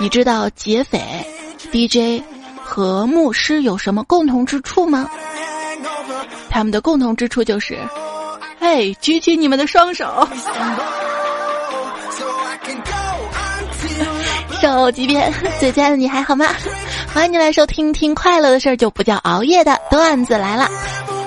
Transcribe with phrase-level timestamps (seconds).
[0.00, 1.00] 你知道劫匪、
[1.72, 2.22] DJ
[2.62, 5.08] 和牧师有什么共同之处吗？
[6.48, 7.78] 他们的共同之处就是，
[8.60, 10.26] 嘿，举起你们的双手，
[14.60, 16.46] 手机边最亲爱的你还好吗？
[17.12, 20.68] 欢迎你来收听听快乐的事儿就不叫熬夜的段子来了，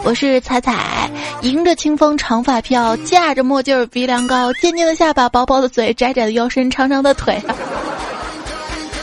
[0.04, 1.10] 我是彩彩，
[1.42, 7.42] 迎着清风长发飘，架着墨镜鼻梁高，尖尖的下巴，薄薄的嘴，窄窄的腰身，长长的腿。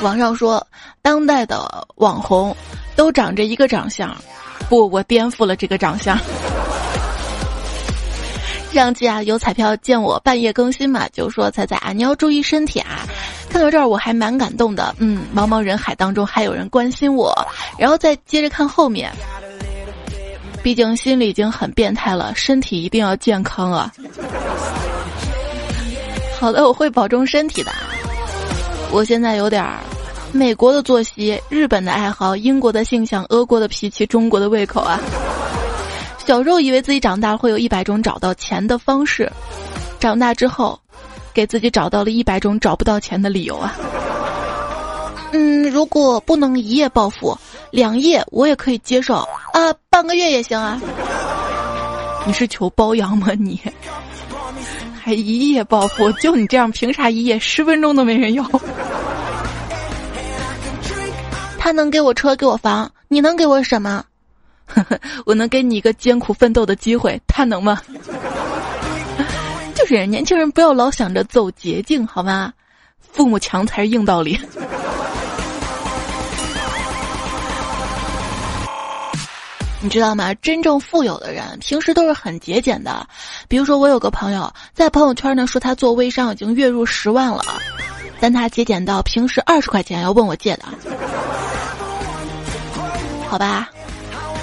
[0.00, 0.64] 网上说，
[1.02, 2.56] 当代的网红
[2.94, 4.16] 都长着一个长相，
[4.68, 6.16] 不，我颠覆了这个长相。
[8.72, 13.00] 上期啊，有彩票见我半夜更新嘛，就说彩彩啊，你要注意身体啊。
[13.50, 17.34] 看到这儿我还蛮感动的，嗯，茫茫人海当中还有人关心我，
[17.76, 19.10] 然后再接着看后面，
[20.62, 23.92] 毕竟心里已经很变态了，身体一定要健康啊。
[26.38, 27.72] 好的，我会保重身体的。
[28.90, 29.80] 我现在有点儿，
[30.32, 34.98] 美国的作息，日本的爱好，英国的性向，俄国的脾气，中国的胃口啊！
[36.26, 39.30] 小时候以为自己长大会有一百种找到钱的方式，
[40.00, 40.78] 长大之后，
[41.34, 43.76] 给自己找到了一百种找不到钱的理由啊！
[45.32, 47.36] 嗯，如果不能一夜暴富，
[47.70, 49.16] 两夜我也可以接受
[49.52, 50.80] 啊，半个月也行啊！
[52.26, 53.60] 你是求包养吗你？
[55.08, 56.12] 还一夜暴富？
[56.20, 58.44] 就你这样，凭啥一夜十分钟都没人要？
[61.58, 64.04] 他能给我车，给我房，你能给我什么？
[65.24, 67.80] 我能给你一个艰苦奋斗的机会，他能吗？
[69.74, 72.52] 就是年轻人不要老想着走捷径，好吗？
[73.00, 74.38] 父母强才是硬道理。
[79.80, 80.34] 你知道吗？
[80.34, 83.06] 真正富有的人平时都是很节俭的。
[83.46, 87.44] 比如说，我有个朋友在朋友圈呢说他做微商已经月入十万了，
[88.18, 90.64] 但他节俭到平时二十块钱要问我借的。
[93.28, 93.68] 好吧，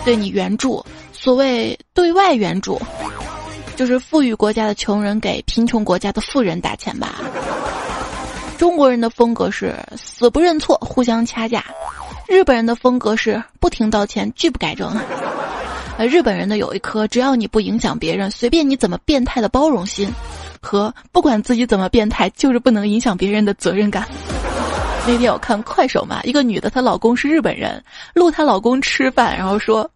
[0.05, 2.82] 对你援助，所谓对外援助，
[3.76, 7.15] 就是富裕国家的穷人给贫穷国家的富人打钱吧。
[8.58, 11.65] 中国人的风格是死不认错，互相掐架。
[12.27, 14.91] 日本人的风格是不停道歉，拒不改正。
[15.97, 20.11] 呃，日本人的有一颗只要你不影响别人，随便你怎么变态的包容心，
[20.61, 24.05] 和不管自己怎么变态，就是不能影响别人的责任感。
[25.08, 27.81] 那天我看快手嘛，一个女的她老公是日本人，
[28.14, 29.89] 录她老公吃饭，然后说：“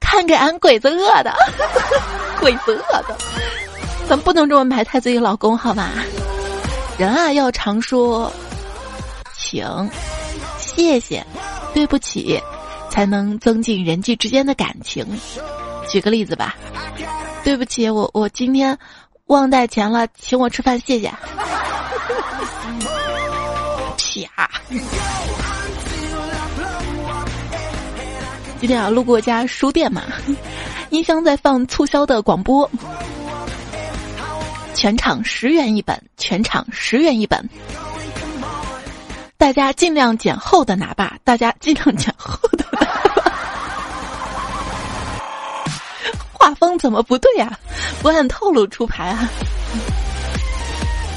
[0.00, 1.32] 看给俺鬼子饿的，
[2.40, 3.16] 鬼子饿的，
[4.08, 5.90] 咱不能这么埋汰自己老公好吧？
[6.96, 8.32] 人啊，要常说，
[9.36, 9.64] 请，
[10.58, 11.24] 谢谢。”
[11.78, 12.42] 对不起，
[12.90, 15.06] 才能增进人际之间的感情。
[15.88, 16.56] 举个例子吧，
[17.44, 18.76] 对不起，我我今天
[19.26, 21.08] 忘带钱了，请我吃饭，谢谢。
[24.34, 24.50] 啪！
[28.60, 30.02] 今天啊，路过一家书店嘛，
[30.90, 32.68] 音箱在放促销的广播，
[34.74, 37.48] 全场十元一本，全场十元一本。
[39.38, 43.32] 大家尽量捡厚的拿吧，大家尽量捡厚的拿吧。
[46.34, 47.56] 画风怎么不对呀？
[48.02, 49.30] 不按套路出牌啊！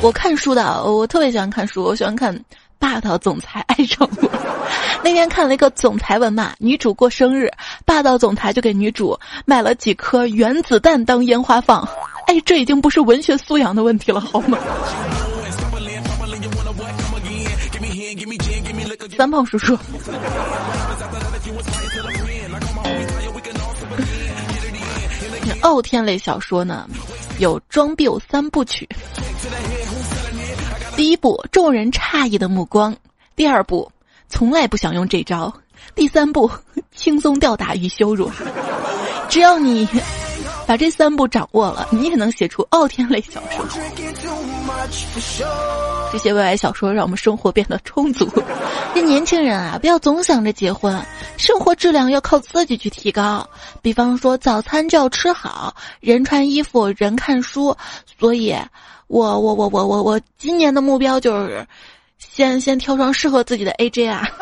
[0.04, 2.40] 我看书的，我特别喜欢看书，我喜欢看
[2.78, 4.30] 霸道总裁爱上我。
[5.04, 7.52] 那天看了一个总裁文嘛，女主过生日，
[7.86, 11.82] 霸道总裁就给女主买了几颗原子弹当烟花放。
[12.28, 14.60] 哎，这已经不是文学素养的问题了，好吗？
[19.22, 19.78] 三胖叔叔，
[25.62, 26.90] 傲天类小说呢，
[27.38, 28.90] 有装逼有三部曲。
[30.96, 32.92] 第一部，众人诧异的目光；
[33.36, 33.92] 第二部，
[34.28, 35.54] 从来不想用这招；
[35.94, 36.50] 第三部，
[36.96, 38.28] 轻松吊打与羞辱。
[39.30, 39.88] 只要你。
[40.68, 43.66] 把这三步掌握了，你也能写出傲天类小说。
[46.12, 48.30] 这些未来小说让我们生活变得充足。
[48.94, 51.00] 这年轻人啊，不要总想着结婚，
[51.38, 53.48] 生活质量要靠自己去提高。
[53.82, 57.76] 比方说，早餐就要吃好，人穿衣服，人看书。
[58.20, 58.56] 所以，
[59.08, 61.66] 我我我我我我今年的目标就是，
[62.18, 64.28] 先先挑双适合自己的 AJ 啊。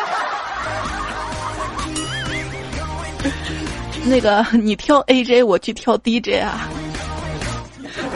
[4.05, 6.67] 那个，你挑 AJ，我去挑 DJ 啊。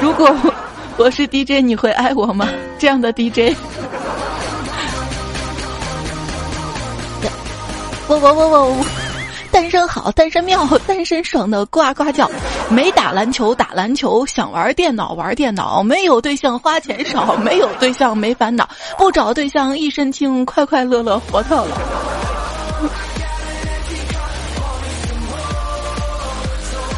[0.01, 0.35] 如果
[0.95, 2.47] 我是 DJ，你会爱我吗？
[2.77, 3.55] 这样的 DJ。
[8.07, 8.85] 我我我我我，
[9.51, 12.29] 单身好，单身妙，单身爽的呱呱叫。
[12.69, 21.75] 没打篮球打篮球，想玩电脑玩电脑，没有对象花钱少，没有对象没烦恼，不找对象一身轻，快快乐乐活到老。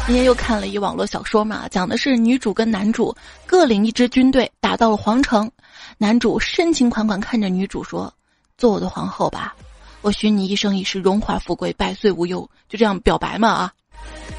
[0.06, 3.12] 今天又看了一网络小说嘛，讲的是女主跟男主
[3.44, 5.50] 各领一支军队，打到了皇城。
[5.98, 8.12] 男主深情款款看着女主说
[8.56, 9.56] ：“做我的皇后吧，
[10.02, 13.72] 我许你一生一世荣华富贵，百岁无忧。”就这样表白嘛啊！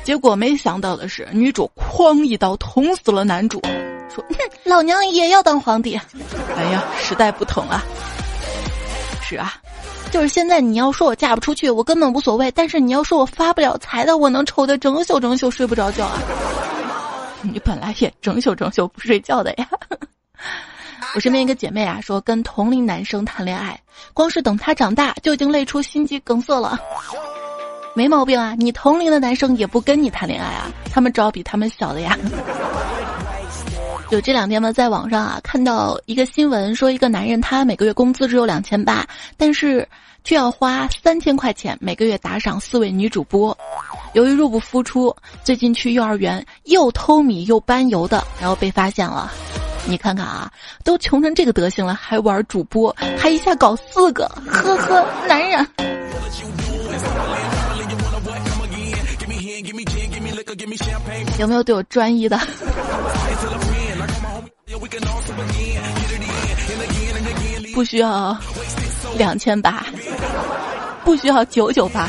[0.05, 3.59] 结果没想到的是，女主哐一刀捅死了男主，
[4.09, 4.23] 说
[4.63, 5.99] ：“老娘也要当皇帝。”
[6.55, 7.83] 哎呀，时代不同啊！
[9.21, 9.61] 是啊。
[10.17, 16.17] 就是现在，你要说我嫁不出去，我根本无所谓；但是你要说我发不了财的，我能愁得整宿整宿睡不着觉啊！
[17.43, 19.67] 你本来也整宿整宿不睡觉的呀。
[21.13, 23.79] 我身边一个姐妹啊，说跟同龄男生谈恋爱，
[24.11, 26.79] 光是等他长大就已经累出心肌梗塞了。
[27.93, 32.17] 没毛病啊，你同龄的男生也不跟你谈恋爱啊，他们找比他们小的呀。
[34.09, 39.05] 就这两天呢，在网上啊看到一个新闻，说一个男人他每个月工资只有两千八，
[39.35, 39.87] 但是
[40.23, 43.55] 却要花三千块钱每个月打赏四位女主播。
[44.13, 45.13] 由于入不敷出，
[45.43, 49.31] 最近去幼儿园又偷米又搬油的，然后被发现了。
[49.85, 50.49] 你看看啊，
[50.85, 55.67] 都穷成这个德行了，还玩主播，还一下搞四个，呵呵，男人。
[61.37, 62.39] 有没有对我专一的？
[67.73, 68.37] 不需要
[69.17, 69.85] 两千八，
[71.03, 72.07] 不需要九九八，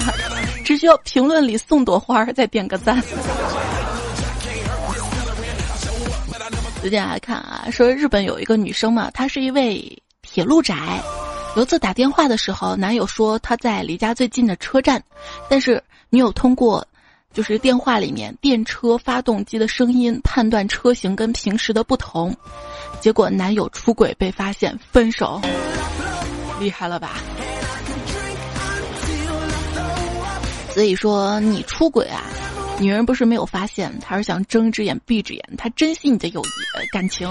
[0.65, 3.03] 只需要评论里送朵花儿再点个赞。
[6.81, 11.01] 最近来看啊，说日本有一个女生嘛，她是一位铁路宅。
[11.57, 15.03] 有次打电话的时候，男友说他在离家最近的车站，
[15.49, 16.87] 但是女友通过。
[17.35, 22.35] 就是电话里面电车发动机的声音判断车型跟平时的不同，
[23.01, 25.41] 结果男友出轨被发现分手，
[26.59, 27.21] 厉害了吧？
[30.75, 32.23] 所以说你出轨啊，
[32.81, 37.29] 女人不是没有发现，她是想睁一只眼闭一只眼，她珍惜你的友谊感情。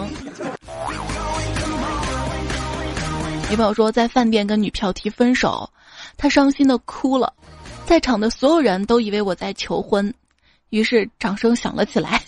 [3.49, 5.69] 女朋友说在饭店跟女票提分手，
[6.17, 7.33] 她伤心的哭了。
[7.87, 10.13] 在场的所有人都以为我在求婚，
[10.71, 12.21] 于是掌声响了起来。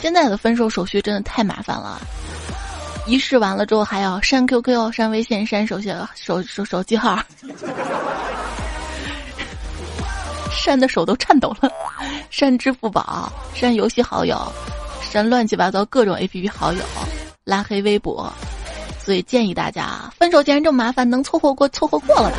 [0.00, 2.00] 现在的分手手续真的太麻烦了，
[3.06, 7.22] 仪式完了之后还要删 QQ、删微信、删手机手手手机号，
[10.50, 11.70] 删的手都颤抖了，
[12.30, 14.40] 删支付宝、删游戏好友、
[15.02, 16.82] 删乱七八糟各种 APP 好友、
[17.44, 18.32] 拉黑微博。
[19.04, 22.36] 所以建议大家，分手既然这么麻烦，能凑合过凑合过了吧。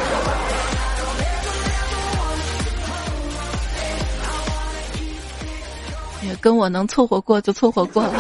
[6.26, 8.14] 也跟我能凑合过就凑合过了。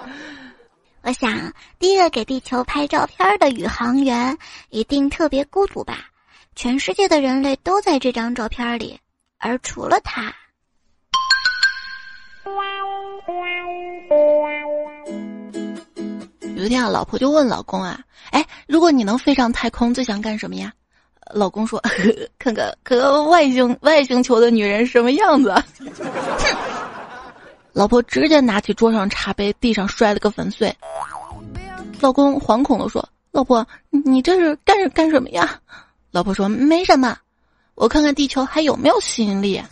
[1.02, 4.36] 我想，第一个给地球拍照片的宇航员
[4.68, 5.96] 一定特别孤独吧？
[6.54, 9.00] 全世界的人类都在这张照片里，
[9.38, 10.30] 而除了他。
[16.60, 17.98] 有一天啊，老婆就问老公啊
[18.32, 20.70] ：“哎，如果你能飞上太空，最想干什么呀？”
[21.32, 21.82] 老公说
[22.38, 22.98] ：“看看看
[23.28, 25.54] 外星外星球的女人什么样子。”！
[27.72, 30.70] 老婆直接拿起桌上茶杯，地上摔了个粉碎。
[31.98, 33.02] 老公惶恐地说
[33.32, 35.58] ：“老婆，你这是干干什么呀？”
[36.12, 37.16] 老婆说：“没什么，
[37.74, 39.62] 我看看地球还有没有吸引力。”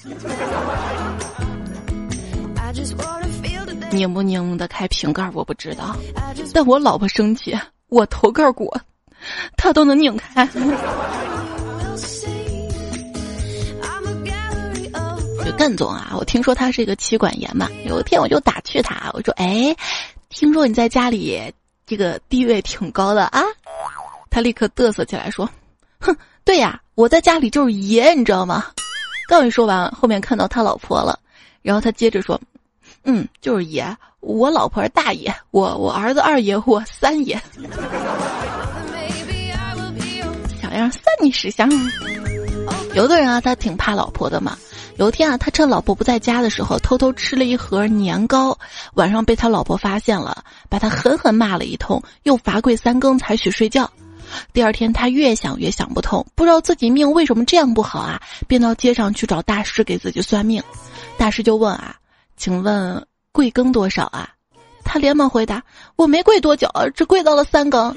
[3.90, 5.96] 拧不拧得开瓶盖我不知道，
[6.52, 8.72] 但我老婆生气，我头盖骨，
[9.56, 10.46] 她都能拧开。
[15.44, 19.74] 就干总啊，我听说他是一个妻管严嘛，有一天我就打趣他，我说：“哎，
[20.28, 21.40] 听说你在家里
[21.86, 23.42] 这个地位挺高的啊？”
[24.28, 25.48] 他立刻嘚瑟起来说
[26.00, 26.14] ：“哼，
[26.44, 28.66] 对呀，我在家里就是爷，你知道吗？”
[29.26, 31.18] 刚一说完，后面看到他老婆了，
[31.62, 32.38] 然后他接着说。
[33.10, 37.40] 嗯，就是爷，我老婆是大爷，我我儿子二爷，我三爷，
[40.60, 41.70] 小样三你识相。
[42.92, 44.58] 有的人啊，他挺怕老婆的嘛。
[44.98, 48.58] 有一天啊，他趁老婆不在家的时候，偷偷吃了一盒年糕，
[48.92, 53.90] 晚上被他老婆发现了，把他狠狠骂了一通，又罚跪三更才许睡觉。
[54.52, 60.62] 第二天，他越想越想不通，不知道自己命为什么这样不好啊，便到街上去找大师给自己算命。
[61.16, 61.96] 大师就问啊。
[62.38, 64.30] 请问贵庚多少啊？
[64.84, 65.62] 他连忙回答
[65.96, 67.94] ：“我没跪多久，只跪到了三更。”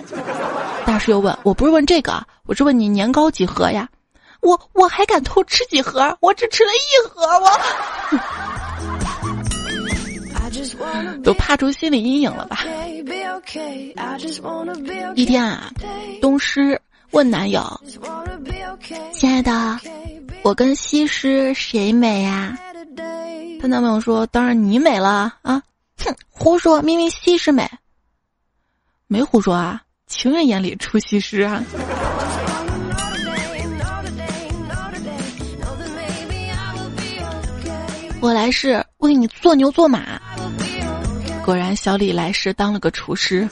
[0.86, 3.88] 大师又问：“我不是问这个，我是问你年糕几盒呀？”
[4.42, 6.18] 我我还敢偷吃几盒？
[6.20, 7.48] 我只吃了一盒，我
[11.24, 12.66] 都怕出心理阴影了吧？
[15.16, 15.72] 一天啊，
[16.20, 16.82] 东施
[17.12, 17.64] 问男友
[19.14, 19.80] ：“亲爱的，
[20.44, 22.58] 我跟西施谁美呀？”
[23.62, 25.62] 她男朋友说：“当然你美了啊！”
[26.04, 27.70] 哼，胡说，明明西施美。
[29.06, 31.64] 没胡说啊，情人眼里出西施啊。
[38.20, 40.20] 我来世为你做牛做马。
[41.46, 43.48] 果然，小李来世当了个厨师。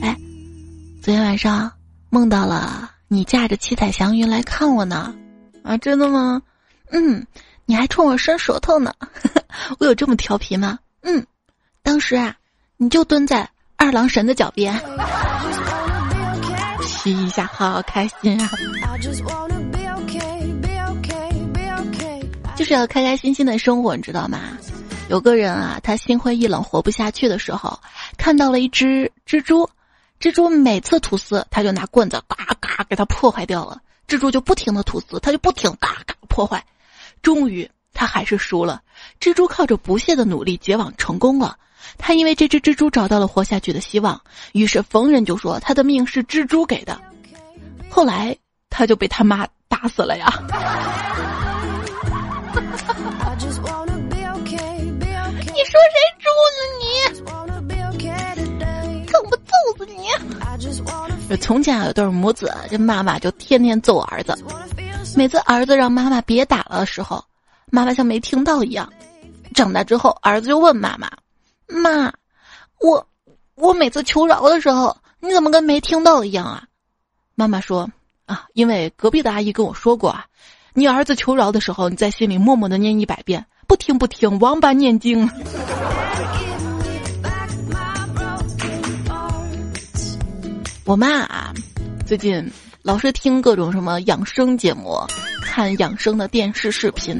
[0.00, 0.16] 哎，
[1.02, 1.72] 昨天晚上
[2.08, 5.14] 梦到了你驾着七彩祥云来看我呢。
[5.62, 6.42] 啊，真的吗？
[6.90, 7.26] 嗯，
[7.66, 8.92] 你还冲我伸舌头呢。
[9.78, 10.78] 我有这么调皮吗？
[11.02, 11.24] 嗯，
[11.82, 12.34] 当时啊，
[12.76, 14.78] 你就蹲在二郎神的脚边。
[16.82, 18.50] 吸一下，好开心啊！
[22.56, 24.38] 就是要开开心心的生活，你知道吗？
[25.08, 27.78] 有个人啊，他心灰意冷、活不下去的时候，
[28.16, 29.68] 看到了一只蜘蛛，
[30.20, 33.80] 蜘蛛每次吐丝，他就拿棍子嘎嘎给它破坏掉了。
[34.08, 36.64] 蜘蛛就不停的吐丝，他就不停嘎嘎破坏，
[37.22, 38.82] 终于他还是输了。
[39.20, 41.56] 蜘蛛靠着不懈的努力结网成功了。
[41.98, 44.20] 他因为这只蜘蛛找到了活下去的希望，
[44.52, 46.98] 于是逢人就说他的命是蜘蛛给的。
[47.90, 48.36] 后来
[48.70, 51.03] 他就被他妈打死了呀！
[61.40, 64.36] 从前有对母子，这妈妈就天天揍儿子，
[65.16, 67.24] 每次儿子让妈妈别打了的时候，
[67.70, 68.90] 妈妈像没听到一样。
[69.54, 71.10] 长大之后，儿子就问妈妈。
[71.66, 72.12] 妈，
[72.80, 73.06] 我
[73.54, 76.64] 我每次求饶的时候，你怎么跟没听到一样啊？
[77.34, 77.90] 妈妈说
[78.26, 80.26] 啊，因为隔壁的阿姨跟我说过啊，
[80.72, 85.28] 你儿子求饶的时候，你在心里默默的念一百遍，不听不听，王八念经。
[90.86, 91.50] 我妈啊，
[92.06, 92.46] 最近
[92.82, 95.00] 老是听各种什么养生节目。
[95.42, 97.18] 看养生的电视视频，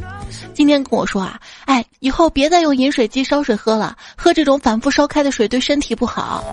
[0.52, 6.44] 今天跟我说啊，哎，以后别再用饮水机烧水喝了，喝这种反复烧开的水对身体不好。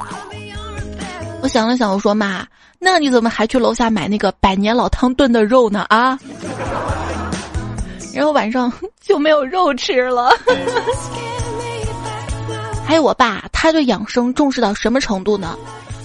[1.41, 2.47] 我想了想，我说妈，
[2.79, 5.85] 那你怎么还去楼下买那个百年老汤炖的肉呢？
[5.89, 6.17] 啊，
[8.13, 10.29] 然后晚上就没有肉吃了。
[12.87, 15.57] 还有我爸，他对养生重视到什么程度呢？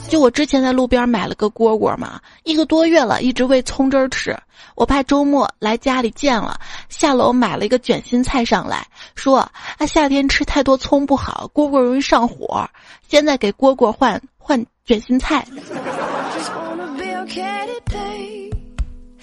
[0.08, 4.36] 就我之前在路边买了个蝈蝈嘛，一个多月了，一直喂葱汁儿吃。
[4.74, 6.58] 我怕周末来家里见了，
[6.88, 12.68] 下楼买了一个卷心菜上来，说啊夏天吃太多葱不好，蝈蝈容易上火。
[13.08, 15.46] 现在给蝈蝈换换卷心菜。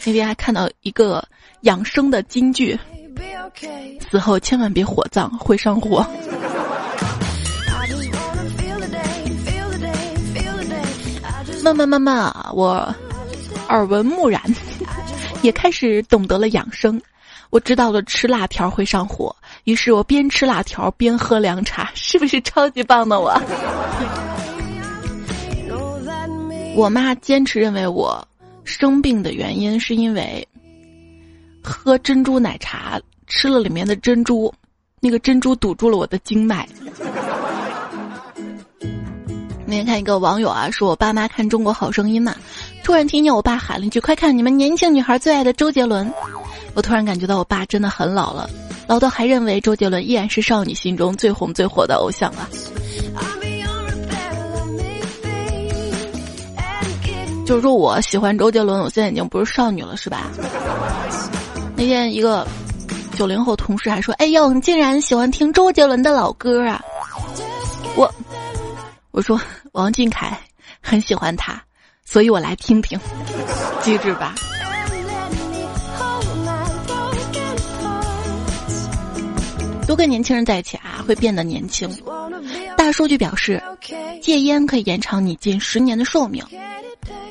[0.05, 1.23] 那天还看到一个
[1.61, 2.77] 养生的金句：
[4.11, 6.05] 死后千万别火葬，会上火。
[11.63, 12.93] 慢慢慢慢啊，我
[13.69, 14.41] 耳闻目染，
[15.41, 17.01] 也开始懂得了养生。
[17.51, 23.33] 我知道了吃辣条会上火，于是我边吃辣条边喝凉茶，是不是超级棒的我？
[26.75, 28.27] 我妈坚持认为我
[28.65, 30.45] 生病的原因是因为
[31.63, 34.53] 喝珍珠奶茶吃了里面的珍珠，
[34.99, 36.67] 那个珍珠堵住了我的经脉。
[39.73, 42.35] 那天看一个网友啊，说我爸妈看《中国好声音》嘛，
[42.83, 46.07] 突然听见我爸喊了一句：“快看你们年轻女孩最爱的周杰伦！”
[46.75, 48.47] 我突然感觉到我爸真的很老了，
[48.85, 52.47] 老到还认为周杰伦依然是少女心中最红最火的偶像啊。
[57.47, 60.29] 就是说我喜欢周杰伦，我现在已经不是少女了，是吧？
[61.75, 62.45] 那天一个
[63.17, 66.79] 九零后同事还说：“哎呦，你竟然喜欢听周杰伦的老歌啊！”
[67.97, 68.07] 我。
[69.13, 69.39] 我说
[69.73, 70.35] 王俊凯
[70.81, 71.61] 很喜欢他，
[72.03, 72.99] 所以我来听听，
[73.83, 74.33] 机智吧？
[79.85, 81.87] 多跟年轻人在一起啊，会变得年轻。
[82.75, 83.61] 大数据表示，
[84.19, 86.43] 戒烟可以延长你近十年的寿命，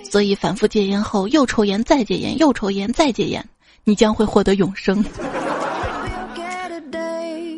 [0.09, 3.45] 所以反复戒烟后又抽烟再戒烟又抽烟再戒烟，
[3.83, 5.05] 你将会获得永生。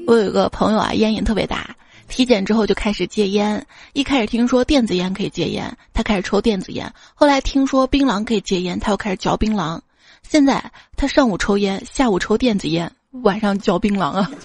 [0.07, 1.74] 我有一个朋友啊，烟瘾特别大。
[2.09, 6.93] 体检之后就开始戒烟，一开始听说电子烟可以戒烟，他开始抽电子烟。
[7.15, 9.81] 后来听说槟榔可以戒烟，他又开始嚼槟榔。
[10.23, 10.63] 现在
[10.97, 12.91] 他上午抽烟，下午抽电子烟，
[13.23, 14.31] 晚上嚼槟榔啊。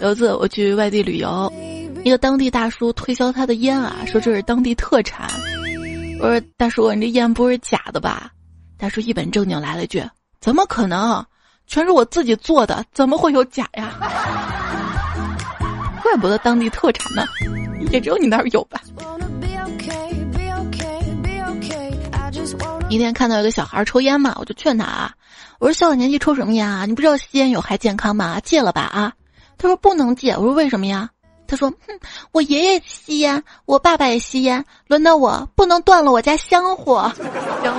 [0.00, 1.52] 有一次我去外地旅游，
[2.04, 5.30] 一个当地大叔推销他的烟啊，说这是当地特产。
[6.20, 8.30] 我说大叔，你这烟不是假的吧？
[8.76, 10.02] 大叔一本正经来了一句
[10.42, 11.24] ：“怎么可能？
[11.72, 13.94] 全是我自己做的，怎么会有假呀？”
[16.02, 17.24] 怪不得当地特产呢，
[17.90, 18.78] 也只有你那儿有吧。
[22.90, 25.14] 一天看到一个小孩抽烟嘛，我就劝他啊，
[25.60, 26.84] 我说小小年纪抽什么烟啊？
[26.84, 28.38] 你不知道吸烟有害健康吗？
[28.40, 29.14] 戒了吧啊！
[29.56, 30.32] 他说不能戒。
[30.32, 31.08] 我说为什么呀？
[31.46, 31.98] 他说：“哼，
[32.32, 37.10] 我爷爷吸烟，我爸爸也吸烟，轮到我不能断了我家香火。”
[37.64, 37.74] 香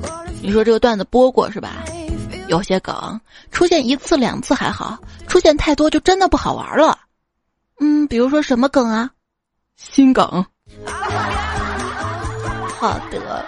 [0.00, 0.21] 火。
[0.42, 1.84] 你说这个段子播过是吧？
[2.48, 3.20] 有些梗
[3.50, 6.98] 出现一次两次还好，出现太多就真的不好玩了。
[7.80, 9.08] 嗯，比如说什么梗啊？
[9.76, 10.44] 心梗。
[12.78, 13.46] 好的。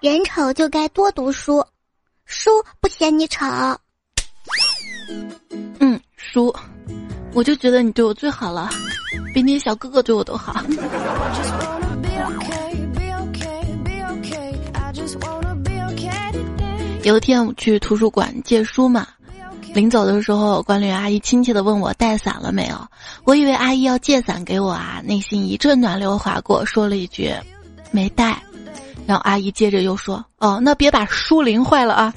[0.00, 1.64] 人丑就该多读书，
[2.24, 3.46] 书不嫌你丑。
[5.80, 6.00] 嗯。
[6.16, 6.54] 书，
[7.32, 8.68] 我就觉得你对我最好了，
[9.32, 10.54] 比你小哥哥对我都好。
[17.08, 19.06] 有一天我去图书馆借书嘛，
[19.72, 22.76] 临走的时候，管理员阿姨亲切的问我带伞了没有，
[23.24, 27.32] 我以为阿姨要借伞给我啊，内心一阵暖流划过，说了一句
[27.92, 28.42] 没带，
[29.06, 32.12] 然后阿姨接着又说，哦，那别把书淋坏了啊。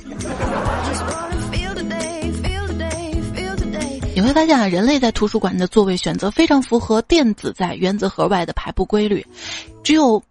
[4.13, 9.25] 你会发现啊，人类在图书馆的座位选择非常符合电子在原子核外的排布规律。
[9.83, 10.21] 只有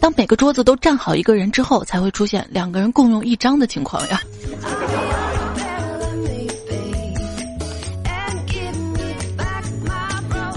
[0.00, 4.20] 当每个桌子都站好一个人之后，才会出现两个人共用一张的情况呀。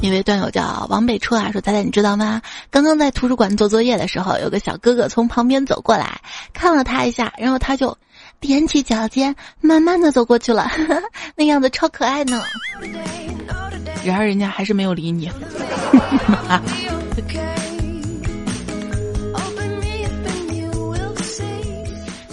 [0.01, 2.41] 一位段友叫王北初啊，说：“彩彩，你知道吗？
[2.69, 6.21] 刚刚在图书馆做作业的时候，有个小哥哥从旁边走过来，
[6.53, 7.97] 看了他一下，然后他就。”
[8.41, 10.71] 踮起脚尖，慢慢的走过去了，
[11.35, 12.41] 那样子超可爱呢。
[14.05, 15.29] 然而人家还是没有理你。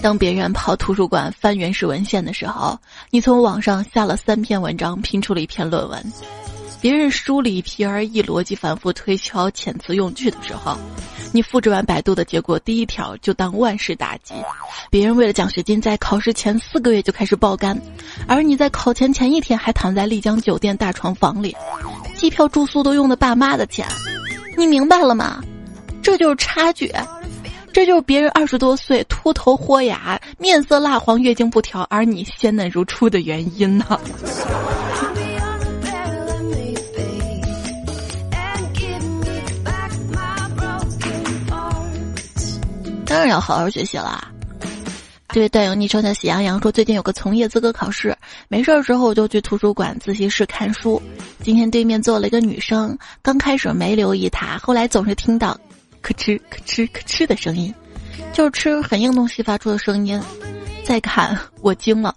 [0.06, 2.78] 当别人跑图书馆翻原始文献的时候，
[3.10, 6.12] 你从网上下了三篇文章拼出了一篇论文。
[6.80, 10.78] 别人梳理皮而意逻辑反复推敲遣词用句的时候。
[11.32, 14.32] 你复制完百度的结果，第一条就当万事大吉。
[14.90, 17.76] 别人为了奖学金，在考试前四个月就开始爆肝，
[18.28, 21.56] 而你在考前前一天还躺在丽江酒店大床房里，
[22.14, 23.84] 机票住宿都用的爸妈的钱。
[24.56, 25.42] 你明白了吗？
[26.00, 26.95] 这就是差距，
[27.76, 33.84] 这就是别人二十多岁秃头豁牙、面色蜡黄、月经不调，而你鲜嫩如初的原因呢。
[43.04, 44.26] 当然要好好学习了。
[45.28, 48.17] 这位段友昵称叫喜羊羊说，最近有个从业资格考试，
[48.49, 51.02] 没事儿的时候我就去图书馆自习室看书。
[51.43, 55.54] 今天对面坐了一个女生，刚开始没留意她，后来总是听到
[56.06, 57.75] 咯吱咯吱咯吱的声音，
[58.32, 60.21] 就是吃很硬东西发出的声音。
[60.84, 62.14] 再看我惊了，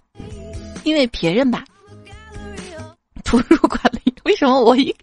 [0.84, 1.64] 因为别人吧。
[3.24, 4.94] 图书馆里为什么我一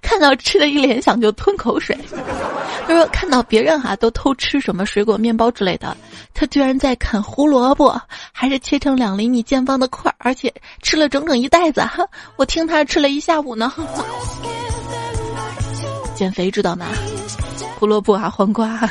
[0.00, 1.96] 看到吃的一联想就吞口水？
[2.86, 5.96] 他说看到别人哈都偷吃什么水果、面包之类的，
[6.34, 7.98] 他居然在啃胡萝卜，
[8.30, 10.52] 还是切成两厘米见方的块儿，而且
[10.82, 11.82] 吃了整整一袋子。
[12.36, 13.72] 我听他吃了一下午呢。
[16.14, 16.86] 减肥知道吗？
[17.84, 18.80] 胡萝卜啊，黄瓜。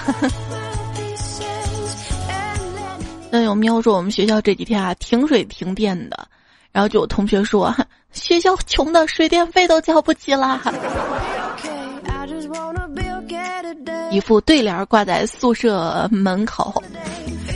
[3.32, 6.28] 那有喵说我们学校这几天啊停水停电的。
[6.72, 7.76] 然后就有同学说，
[8.12, 10.62] 学校穷的水电费都交不起了。
[14.12, 16.84] 一副对联挂在宿舍门口，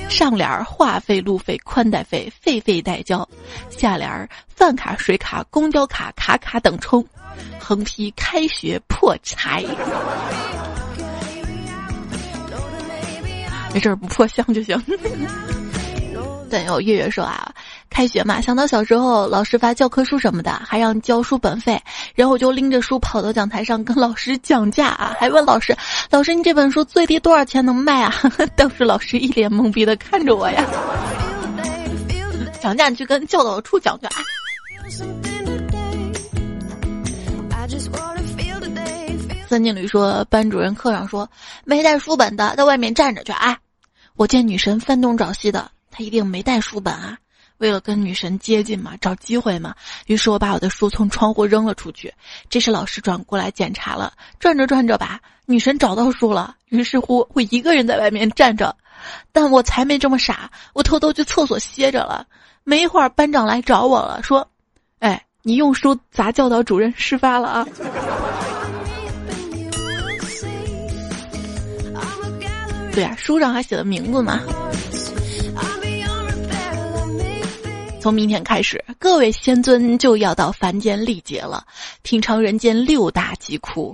[0.10, 3.24] 上联话费、路费、宽带费，费费代交；
[3.70, 7.06] 下联饭卡、水卡、公交卡、卡卡等充，
[7.60, 9.64] 横批开学破财。
[13.78, 14.76] 没事儿，不破相就行。
[16.50, 17.54] 等有月月说啊。
[17.92, 21.80] 开学嘛，想到小时候老师发教科书什么的，还让交书本费，
[22.16, 25.78] 然后我就拎着书跑到讲台上跟老师讲价啊，还问老师
[26.10, 28.12] ：“老师，你这本书最低多少钱能卖啊？”
[28.58, 30.66] 当时老师一脸懵逼的看着我呀。
[32.60, 34.16] 讲价你去跟教导处讲去啊。
[39.48, 41.30] 三金驴说，班主任课上说
[41.64, 43.56] 没带书本的在外面站着去啊。
[44.18, 47.18] 我见女神翻东找西的，她一定没带书本啊。
[47.60, 49.76] 为了跟女神接近嘛，找机会嘛，
[50.08, 52.12] 于是我把我的书从窗户扔了出去。
[52.50, 56.56] 这时老师转过来检查了，转着转着吧，女神找到书了。
[56.70, 58.76] 于是乎，我一个人在外面站着，
[59.32, 62.26] 但我才没这么傻，我偷偷去厕所歇着了。
[62.64, 64.50] 没一会儿，班长来找我了，说
[64.98, 67.68] ：“哎，你用书砸教导主任事发了啊！
[72.98, 74.42] 对呀，书上还写了名字呢。
[78.08, 81.66] 从明天开始，各位仙尊就要到凡间历劫了，
[82.04, 83.94] 品尝人间六大疾苦：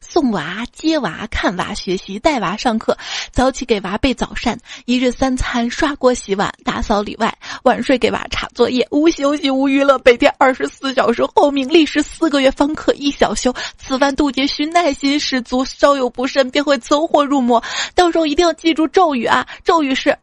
[0.00, 2.96] 送娃、接娃、看娃、学习、带娃上课、
[3.30, 13.54] 早起给娃备早膳、一日三餐、刷锅洗碗、打扫里外、晚睡给娃查作业、无休息无娱乐，每天二十四小时候命，历时四个月方可一小休。
[13.76, 17.62] 此番渡劫需耐心十足，稍有不慎便会走火入魔。
[17.94, 19.46] 到时候一定要记住咒语啊！
[19.64, 20.16] 咒语是。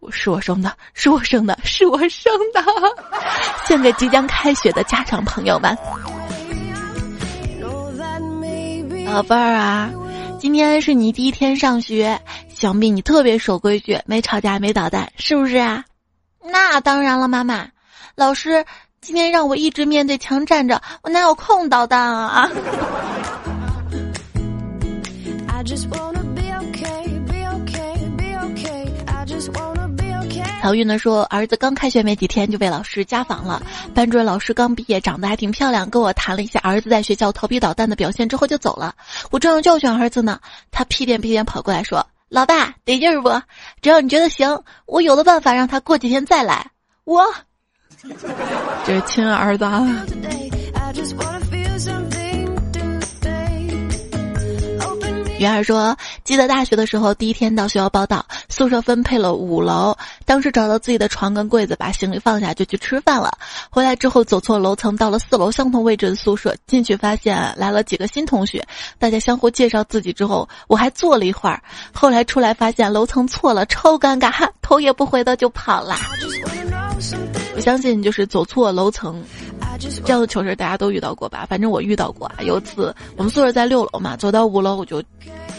[0.00, 2.62] 我是我生的，是我生的，是我生的，
[3.66, 5.76] 献给即将开学的家长朋友们。
[9.06, 9.90] 宝贝儿啊，
[10.38, 12.20] 今天是你第一天上学，
[12.54, 15.84] 想必你特别守规矩，没吵架，没捣蛋，是不是啊？
[16.44, 17.66] 那当然了，妈妈，
[18.14, 18.64] 老师
[19.00, 22.48] 今天让我一直面对墙站着，我哪有空捣蛋啊？
[30.68, 33.62] 曹韵呢说，儿子刚开学没几天就被老师家访了。
[33.94, 38.94] 班主任老师刚毕业，长得还挺漂亮，跟我谈了一下儿子在学校调皮捣蛋的表现之后就走了。
[39.30, 40.38] 我正要教训儿子呢，
[40.70, 43.30] 他屁颠屁颠跑过来说：“老爸得劲儿不？
[43.80, 46.66] 只要你觉得行，我有了办法让他过几天再来。”
[47.04, 47.24] 我，
[48.84, 49.64] 这是亲儿子。
[49.64, 49.88] 啊。
[55.38, 59.96] 云儿说：“记得大学的时候，第一天到学校报道，宿舍分配了五楼。
[60.24, 63.30] 当时找到自己的床跟柜子，把行李放下就去吃饭了。
[63.70, 68.66] 回来之后走错楼层，到了四楼相同位置的宿舍，进去发现来了几个新同学，
[68.98, 71.62] 大家相互介绍自己之后，我还坐了一会儿。
[71.92, 75.94] 后来出来发现楼层错了，超尴尬，哈，头也不回的就跑了。
[77.54, 79.22] 我相信就是走错楼层。”
[79.78, 81.46] 这样的糗事大家都遇到过吧？
[81.48, 82.36] 反正我遇到过啊。
[82.42, 85.02] 有一次我们宿舍在六楼嘛，走到五楼我就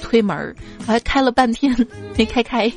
[0.01, 1.73] 推门儿，我还开了半天
[2.17, 2.69] 没开开。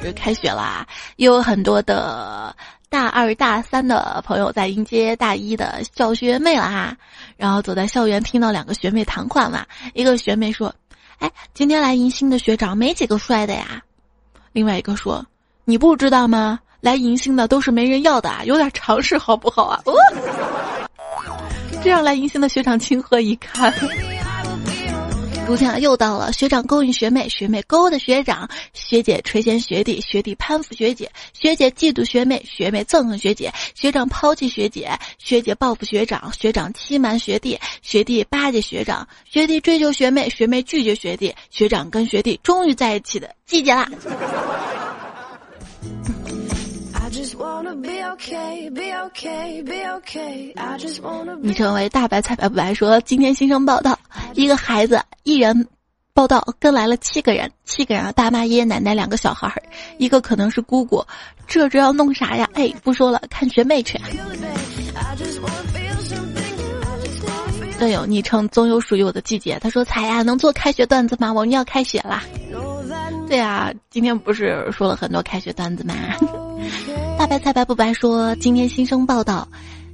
[0.00, 2.54] 就 是开学啦，又有很多的
[2.88, 6.96] 大二大三的朋友在迎接大一的小学妹了哈。
[7.36, 10.74] 然后走在校园，听到两个学妹谈话嘛，一个学妹说
[11.18, 13.82] ：“哎，今天来迎新的学长没几个帅的呀。”
[14.52, 15.24] 另外一个说
[15.64, 16.60] ：“你不知道吗？
[16.80, 19.80] 来迎新的都是没人要的，有点常识好不好啊？”
[21.82, 23.72] 这样来迎新的学长情何以堪？
[25.44, 43.86] 如今啊，又到了学长勾引学妹，学妹勾搭学长，学姐垂涎学弟，学弟攀附学姐，学姐嫉妒学妹，学妹憎恨学姐，学长抛弃学姐，学姐报复学长，学长欺瞒学弟，学弟巴结学长，学弟追求学妹，学妹拒绝学弟，学长跟学弟终于在一起的季节啦。
[51.40, 52.74] 你成为大白菜白不白？
[52.74, 53.98] 说今天新生报道，
[54.34, 55.66] 一个孩子一人
[56.12, 59.62] 报道跟来了七个人，七个人啊，大妈爷爷奶奶两个小孩儿，
[59.96, 61.02] 一个可能是姑姑，
[61.46, 62.46] 这这要弄啥呀？
[62.52, 63.98] 哎，不说了，看学妹去。
[67.78, 71.32] 队友昵称总有属于我的季节，他说彩呀，能做开学段子吗？
[71.32, 72.22] 我们要开学啦。
[73.28, 75.94] 对啊，今天不是说了很多开学段子吗？
[77.22, 79.46] 大白菜白不白说，今天新生报道，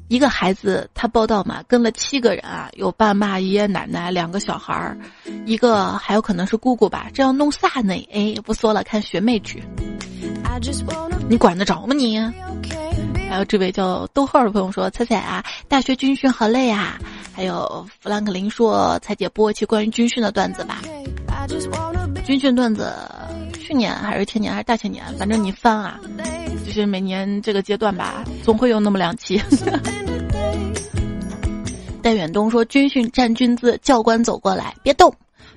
[0.08, 4.96] 一个孩子他报道嘛，跟了七个人啊，有爸妈、爷爷奶奶、两个小孩儿，
[5.44, 7.92] 一个还有可能是姑姑吧，这样弄啥呢？
[8.10, 9.62] 哎，不说了，看学妹去。
[11.28, 12.18] 你管得着吗你？
[13.28, 16.98] 还有这位叫逗号的朋友说，彩彩啊，大学军训好累啊。
[17.34, 20.80] 还有弗兰克林说，彩姐播一期关于军训的段子吧。
[22.24, 22.90] 军训段子，
[23.68, 26.00] 去年还是前年还是大前年，反正你翻啊。
[26.64, 29.38] 就是每年这个阶段吧，总会有那么两期。
[32.00, 35.14] 戴远东说：“军训站军姿，教官走过来，别动，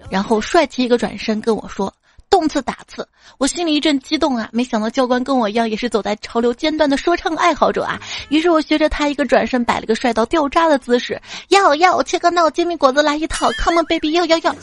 [0.09, 1.93] 然后帅气一个转身跟我说。”
[2.31, 4.49] 动次打次，我心里一阵激动啊！
[4.53, 7.99] 没想到教官跟我一样，也是走在潮流尖端的说唱爱好者啊！
[8.29, 14.55] 于是我学着他一个转身，摆了个帅到掉渣的姿势，要要切个闹煎饼果子来一套，Come on baby，要要要！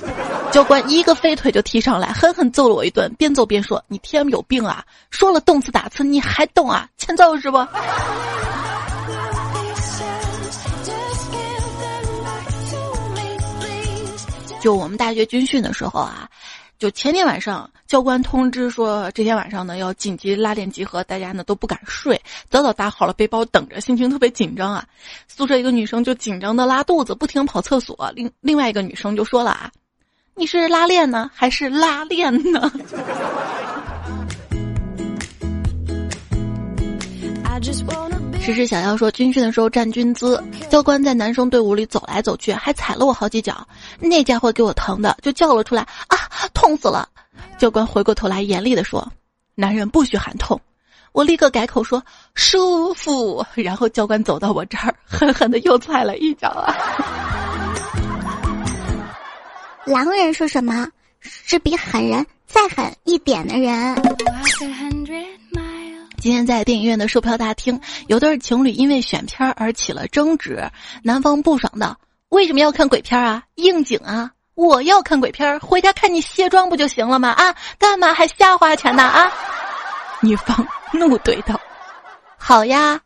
[0.50, 4.83] 教官一个飞腿就踢上来，狠狠揍了我一顿，边揍边说：“你天有病啊！
[5.11, 6.88] 说了动次打次，你还动啊？
[6.96, 7.59] 欠揍是不？”
[14.61, 16.28] 就我们大学军训的时候啊。
[16.79, 24.87] 就前天晚上，教官通知说，这天晚上呢要紧急拉练集合，大家呢都不敢睡，早早打好了背包等着，心情特别紧张啊。
[25.27, 28.12] 宿舍一个女生就紧张的拉肚子，不停跑厕所。
[28.14, 29.73] 另另外一个女生就说了啊，
[30.37, 32.71] 你是拉练呢还是拉练呢？
[38.40, 43.66] 时时想要说军训的时候站军姿，教官在男生队伍里走来走去，还踩了我好几脚。
[44.01, 46.16] 那家伙给我疼的就叫了出来啊，
[46.55, 47.07] 痛死了！
[47.59, 49.07] 教官回过头来严厉地说
[49.55, 50.59] ：“男人不许喊痛。”
[51.12, 52.03] 我立刻改口说
[52.35, 53.44] 舒服。
[53.55, 56.74] 然后教官走到我这儿，狠狠的又踩了一脚啊！
[59.85, 60.88] 狼人是什么？
[61.20, 63.94] 是比狠人再狠一点的人。
[66.20, 70.68] 今天在电影院的售票大厅，有对情侣因为选片而起了争执。
[71.04, 71.96] 男方不爽道
[72.31, 73.44] ：“为什么要看鬼片啊？
[73.54, 74.33] 应景啊！
[74.57, 77.31] 我要看鬼片，回家看你卸妆不就行了吗？
[77.31, 79.04] 啊，干嘛还瞎花钱呢？
[79.04, 79.33] 啊！”
[80.20, 81.59] 女方怒怼道
[82.37, 83.00] ：“好呀，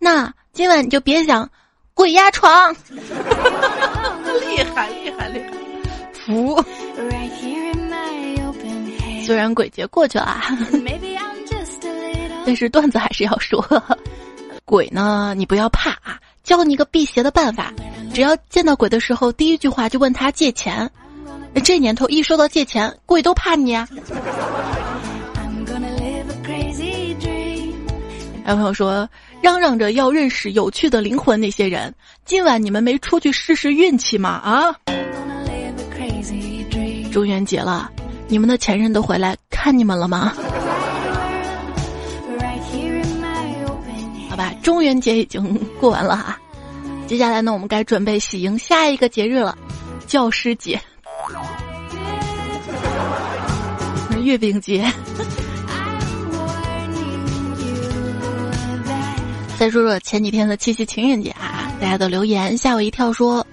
[0.00, 1.48] 那今晚你就别想
[1.94, 2.74] 鬼压床。
[2.90, 5.52] ”厉害厉害厉害，
[6.26, 6.64] 服。
[9.24, 10.40] 虽然鬼节过去了。
[12.48, 13.62] 但是段子还是要说，
[14.64, 16.18] 鬼呢，你不要怕啊！
[16.42, 17.70] 教你一个辟邪的办法，
[18.14, 20.90] 只要见到鬼的时候，第一句话就问他借钱。
[21.62, 23.86] 这年头一说到借钱，鬼都怕你啊！
[28.46, 29.06] 有朋友说，
[29.42, 34.30] 嚷嚷着要认识有趣的灵魂那些人，今晚你们没出去试试运气吗？
[34.30, 34.74] 啊！
[37.12, 37.90] 中元节了，
[38.26, 40.32] 你们的前任都回来看你们了吗？
[44.38, 46.38] 吧，中元节已经过完了哈，
[47.08, 49.58] 接下来呢，我们该准备喜迎下一个节日了，
[50.06, 50.80] 教师节、
[54.22, 54.88] 月饼节。
[59.58, 63.44] 再说说前几天的七夕情人节啊，大家都留言吓我一跳，说。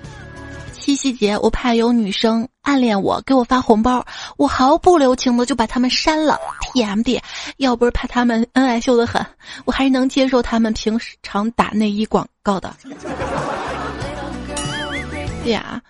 [0.86, 4.06] 七夕节，我怕有女生暗恋我，给我发红包，
[4.38, 6.40] 我毫不留情的就把他们删了。
[6.76, 7.20] TMD，
[7.58, 9.26] 要不是怕他们恩爱秀的很，
[9.66, 12.72] 我还是能接受他们平时常打内衣广告的。
[15.46, 15.82] 呀，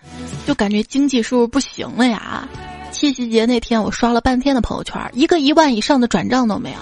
[0.46, 2.48] 就感觉经济收入不行了呀。
[2.90, 6.78] 七夕节那天，我刷了半天的朋友圈，一个一万以上的转账都没有。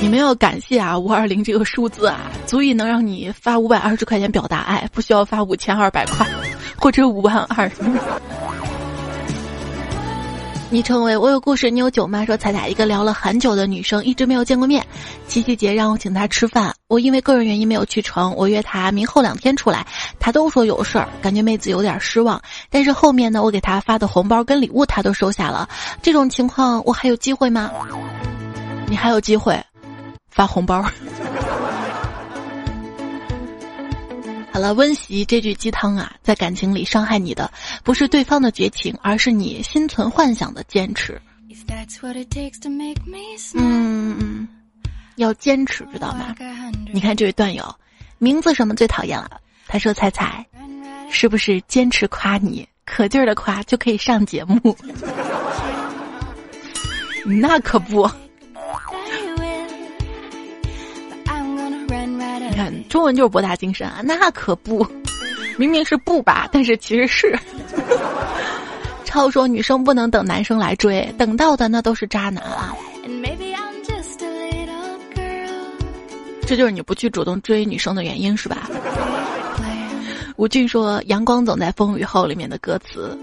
[0.00, 6.26] 你们要感谢啊，五二零这个数字啊，足以能让你发五百二十块钱表达爱，不需要发五千二百块，
[6.76, 7.70] 或者五万二。
[10.68, 12.24] 昵称为我有故事，你有酒吗？
[12.24, 14.84] 说彩彩一个聊了很久的女生，一直没有见过面。
[15.28, 18.34] 七夕节让我请她吃饭，我因为个人原因没有去成。
[18.36, 19.86] 我约她明后两天出来，
[20.18, 22.40] 她都说有事儿，感觉妹子有点失望。
[22.68, 25.68] 但是后面呢，我给她发的红包跟礼物她都收下了。
[26.02, 27.70] 这种情况我还有机会吗？
[28.88, 29.60] 你还有机会。
[30.36, 30.84] 发红包。
[34.52, 37.50] 好了，温习这句鸡汤啊，在感情里伤害你的
[37.82, 41.20] 不是对方的绝情，而是你心存幻想的坚持。
[43.54, 44.46] 嗯，
[45.16, 46.34] 要坚持，知道吗？
[46.92, 47.74] 你看这位段友，
[48.18, 49.40] 名字什么最讨厌了？
[49.66, 50.46] 他说：“彩彩，
[51.10, 54.76] 是不是坚持夸你，可劲儿的夸就可以上节目？”
[57.40, 58.08] 那可不。
[62.56, 64.84] 看中文就是博大精深啊，那可不，
[65.58, 67.38] 明明是不吧，但是其实是。
[69.04, 72.74] 超说女生不能等男生来追，等到的那都是渣男啊。
[76.46, 78.70] 这就是你不去主动追女生的原因是吧？
[80.36, 83.18] 吴俊说：“阳光总在风雨后”里面的歌词，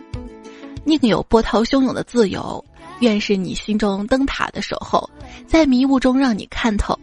[0.84, 2.64] 宁有波涛汹涌的自由，
[3.00, 5.10] 愿是你心中灯塔的守候，
[5.46, 6.98] 在迷雾中让你看透。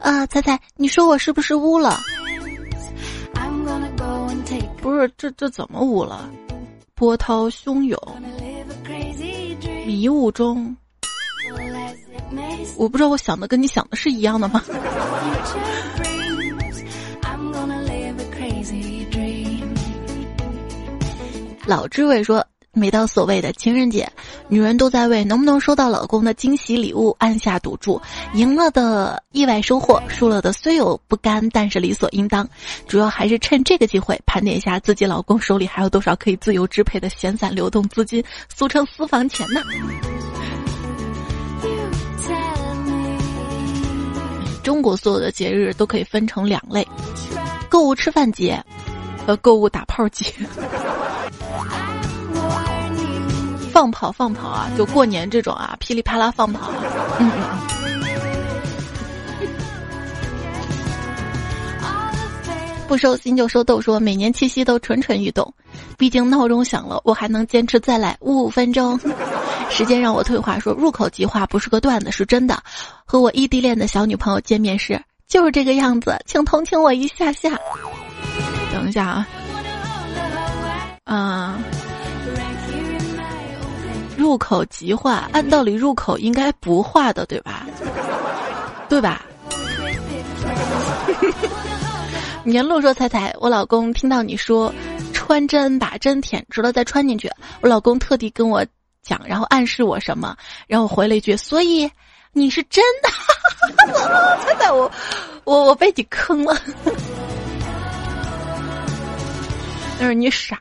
[0.00, 1.98] 啊，猜猜，你说我是不是污了？
[4.80, 6.30] 不是，这这怎么污了？
[6.94, 7.98] 波涛汹涌，
[9.86, 10.76] 迷雾中，
[12.76, 14.62] 我不知道我想的跟你想的是一样的吗？
[21.66, 22.44] 老智慧说。
[22.72, 24.08] 每到所谓的情人节，
[24.48, 28.00] 女人都在为能不能收到老公的惊喜礼物按下赌注，
[28.34, 32.48] 赢了的意外收获，输了的虽有不甘，但是理所应当。
[32.86, 38.22] 主要还是趁这个机会盘点一下自己老公手里还有多少可以自由支配的闲散流动资金，
[38.54, 39.60] 俗称私房钱呢。
[44.62, 46.86] 中国所有的节日都可以分成两类：
[47.68, 48.64] 购物吃饭节
[49.26, 50.32] 和购物打炮节。
[53.72, 54.70] 放跑放跑啊！
[54.76, 56.70] 就过年这种啊，噼里啪啦放跑。
[57.18, 57.60] 嗯嗯。
[62.86, 65.54] 不收心就收豆说，每年七夕都蠢蠢欲动，
[65.96, 68.98] 毕竟闹钟响了，我还能坚持再来五分钟。
[69.70, 72.60] 时间让我退化，说入口即化不是个段子，是真的。
[73.04, 77.50] 和我异地恋的小女朋友见面时就是这个样子，请同情我一下下。
[78.72, 79.26] 等一下啊，
[81.04, 81.62] 嗯，
[84.20, 87.66] 入口即化，按道理入口应该不化的，对吧？
[88.86, 89.22] 对吧？
[92.44, 94.70] 年路说：“彩彩，我老公听到你说
[95.14, 97.30] 穿针把针舔直了再穿进去，
[97.62, 98.62] 我老公特地跟我
[99.02, 101.90] 讲，然后暗示我什么，然后回了一句，所以
[102.32, 103.08] 你是真的。
[104.44, 104.90] 彩彩，我
[105.44, 106.54] 我我被你坑了。
[109.98, 110.58] 但是你傻。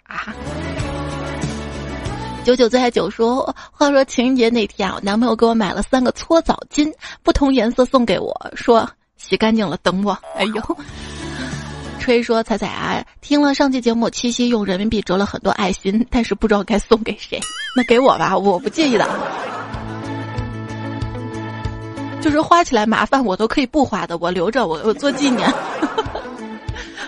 [2.44, 10.18] 九九最爱九说，话说情人节那天啊，我男朋友给我买了三个搓澡巾，不同颜色送给我，说洗干净了等我。
[10.36, 10.62] 哎呦。”
[12.00, 17.40] 吹说彩彩啊，听了上期节目，七夕用人民币折了很多爱心，但是不知道该送给谁。
[17.76, 19.08] 那给我吧，我不介意的。
[22.20, 25.54] 就是花起来麻烦，我都可以不花的，我留着，我我做纪念。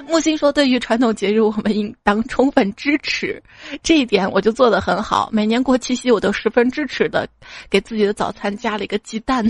[0.08, 3.42] 木心说，对于传统节日，我们应当充分支持，
[3.82, 5.30] 这一点我就做得很好。
[5.32, 7.28] 每年过七夕，我都十分支持的，
[7.70, 9.46] 给自己的早餐加了一个鸡蛋。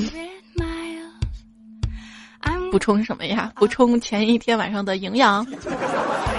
[2.71, 3.51] 补充什么呀？
[3.55, 5.45] 补充前一天晚上的营养。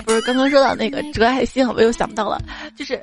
[0.07, 2.40] 不是刚刚说到那个折爱心，我又想到了，
[2.75, 2.98] 就是，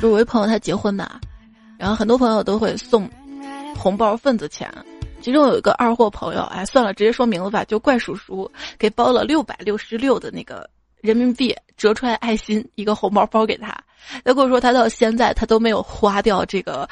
[0.00, 1.20] 就我一朋友他结婚嘛，
[1.78, 3.08] 然后很多朋友都会送
[3.76, 4.72] 红包份子钱，
[5.22, 10.68] 其中有一个二货朋友，哎，算了，直接说名字吧，就怪叔叔给包了六百六十六的那个
[11.00, 13.68] 人民币折出来爱心一个红包包给他，
[14.24, 16.88] 他跟我说他到现在他都没有花掉这个。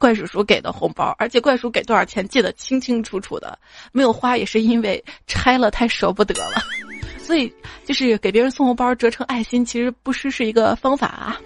[0.00, 3.56] 怪叔叔给的红包，而且怪叔给多少钱记得清清楚楚的，
[3.92, 6.60] 没有花也是因为拆了太舍不得了，
[7.22, 7.50] 所以
[7.84, 11.40] 就是给别人送红包折成爱心，其实不失是一个方法啊。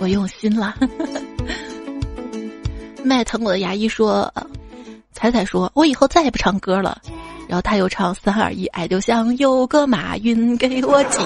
[0.00, 0.74] 我用心了。
[3.02, 4.32] 卖糖果的牙医说
[5.12, 7.00] ：“彩彩说，我以后再也不唱歌了。”
[7.48, 11.18] 然后他又唱三二一，爱就像有个马云给我挤，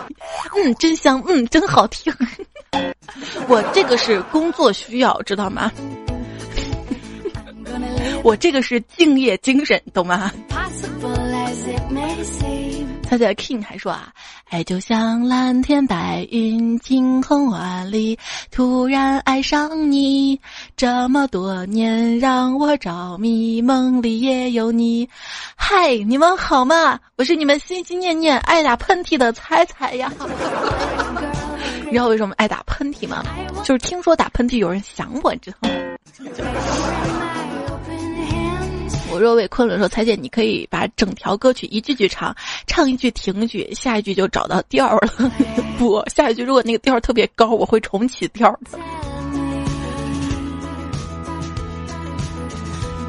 [0.56, 2.10] 嗯，真香，嗯，真好听。
[3.46, 5.70] 我这个是工作需要，知道吗？
[8.24, 10.32] 我这个是敬业精神，懂吗？
[13.08, 14.12] 他在 King 还说啊，
[14.50, 18.18] 爱就像蓝天白云，晴空万里，
[18.50, 20.40] 突然爱上你，
[20.76, 25.08] 这么多年让我着迷，梦里也有你。
[25.54, 26.98] 嗨，你们好吗？
[27.16, 30.12] 我是你们心心念念爱打喷嚏的彩彩呀。
[31.86, 33.24] 你知道为什么爱打喷嚏吗？
[33.62, 37.25] 就是听说打喷嚏有人想我，知道吗？
[39.16, 45.08] 我若为昆仑说：“彩姐，你可以把整条歌曲一句句唱，唱一句停一句，下一句就找到调了。
[45.78, 48.76] 不，下一句如果那个调特别高，我会重启调的。”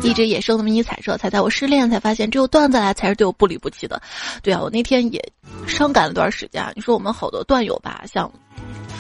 [0.02, 4.02] 一只野生的迷你彩色：“彩彩，我失恋才发现，只有段子来才是对我不离不弃的。
[4.42, 5.22] 对啊，我那天也
[5.68, 6.64] 伤感了段时间。
[6.74, 8.32] 你说我们好多段友吧，像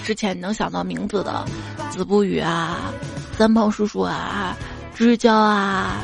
[0.03, 1.45] 之前能想到名字的
[1.89, 2.91] 子不语啊、
[3.37, 4.57] 三胖叔叔啊、
[4.93, 6.01] 知交啊。”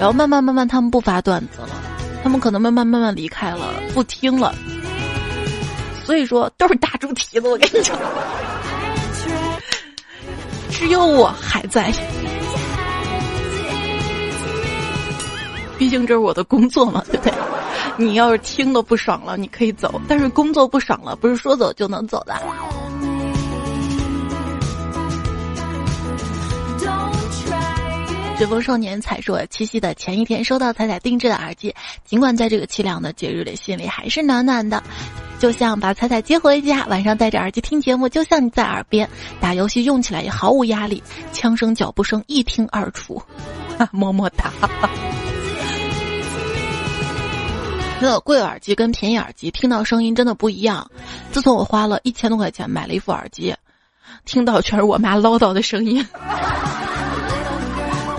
[0.00, 1.68] 然后慢慢慢慢，他们不发段子了，
[2.22, 4.54] 他们可能慢慢慢慢离开了，不听了。
[6.06, 7.94] 所以说都是大猪蹄子，我跟你讲，
[10.72, 11.92] 只有我还在。
[15.76, 17.34] 毕竟这是我的工作嘛，对不对？
[17.98, 22.34] 你要是听的不爽了，你可以走；但是工作不爽了，不是说走就能走的。
[28.40, 31.74] 随风少年彩说，七夕的前一天收到彩彩定制的耳机，
[32.06, 34.82] 尽管在这个凄凉的节日里，心里还是暖暖的，
[35.38, 39.06] 就像把彩彩接回家，晚上戴着耳机听节目，就像你在耳边
[39.42, 41.02] 打游戏，用起来也毫无压力，
[41.34, 43.22] 枪声脚步声一听二楚，
[43.92, 44.50] 么么哒。
[48.00, 50.90] 那贵耳机跟便宜耳机听到声音真的不一样。
[51.30, 53.54] 自从我花了一千多块钱买了一副耳机，
[54.24, 56.02] 听到全是我妈唠叨的声音。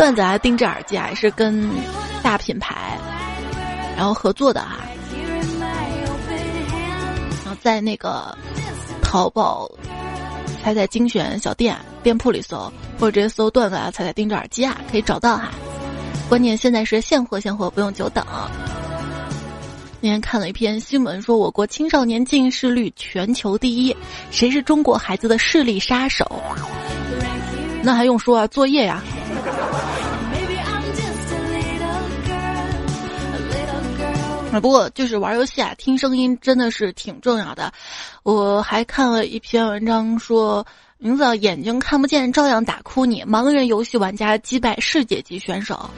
[0.02, 1.70] 段子啊，定制耳机啊，是跟
[2.24, 2.98] 大品牌
[3.96, 4.80] 然后合作的哈，
[7.46, 8.36] 然后在那个
[9.04, 9.70] 淘宝
[10.64, 15.52] 彩彩精选小店店铺里搜，或者直接搜段子啊彩彩定制耳机啊，可以找到哈。
[16.28, 18.26] 关键现在是现货现货，不用久等。
[20.00, 23.96] 那天看了一篇新闻，说我国青少年近视率全球第一，
[24.32, 26.42] 谁是中国孩子的视力杀手？
[27.84, 29.04] 那还用说啊，作业呀。
[34.60, 37.72] 不过就是玩游戏啊，听声音真的是挺重要的。
[38.24, 40.66] 我还看了一篇文章说，
[40.98, 45.90] 名字眼睛看不见照样打哭你，盲人游戏玩家击败世界级选手，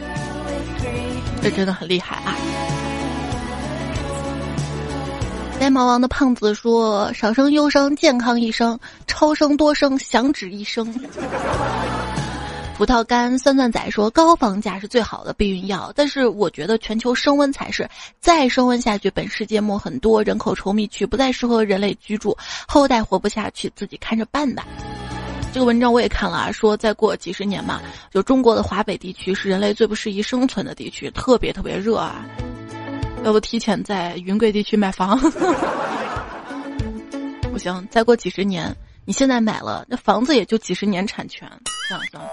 [1.41, 2.37] 这真的很厉害啊！
[5.59, 8.77] 呆毛王的胖子说：“少生忧伤，健康一生；
[9.07, 10.93] 超生多生，响指一生。”
[12.83, 17.89] 葡萄干酸酸仔说：“高房价是最好的避孕药，但是我觉得全球升温才是。
[18.19, 24.67] 再升温下去，本世界末很多人口稠密区不再适合人类居住，后代活不下去，自己看着办吧。”
[25.53, 27.81] 这个文章我也看了啊，说再过几十年嘛，
[28.11, 32.25] 就中国的华北地区是人类最不适宜生存的地区，特别特别热啊，
[33.23, 35.17] 要不提前在云贵地区买房？
[37.43, 38.75] 不行，再过几十年，
[39.05, 41.47] 你现在买了，那房子也就几十年产权，
[41.87, 42.29] 算了算了。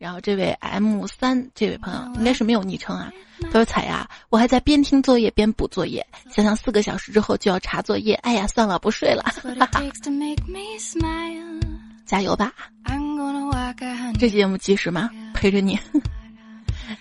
[0.00, 3.12] 然后这位 M 三这位朋友应该是没有昵称啊。
[3.42, 9.22] 他说：“彩呀，我还在边听作业边补作业，想想四个小时之后就要查作业，哎呀，算了，不睡了。
[12.06, 12.50] 加油吧！
[14.18, 15.10] 这节目及时吗？
[15.34, 15.78] 陪着你。”